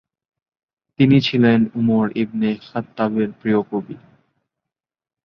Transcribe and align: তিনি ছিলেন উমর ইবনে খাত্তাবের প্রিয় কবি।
তিনি 0.99 1.17
ছিলেন 1.21 1.59
উমর 1.75 2.07
ইবনে 2.23 2.49
খাত্তাবের 2.67 3.29
প্রিয় 3.39 3.59
কবি। 3.69 3.95